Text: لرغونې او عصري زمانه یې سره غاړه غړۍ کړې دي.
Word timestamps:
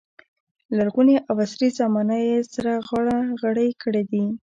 لرغونې 0.77 1.15
او 1.27 1.35
عصري 1.45 1.69
زمانه 1.79 2.15
یې 2.27 2.37
سره 2.53 2.71
غاړه 2.87 3.17
غړۍ 3.41 3.69
کړې 3.81 4.03
دي. 4.11 4.25